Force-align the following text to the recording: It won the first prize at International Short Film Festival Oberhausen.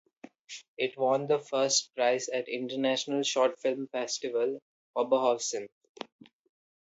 It 0.79 0.97
won 0.97 1.27
the 1.27 1.37
first 1.37 1.93
prize 1.93 2.27
at 2.27 2.49
International 2.49 3.21
Short 3.21 3.59
Film 3.59 3.85
Festival 3.85 4.57
Oberhausen. 4.97 5.67